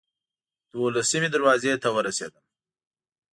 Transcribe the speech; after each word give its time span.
دولسمې 0.73 1.29
دروازې 1.35 1.71
ته 1.83 1.89
ورسېدم. 1.95 2.43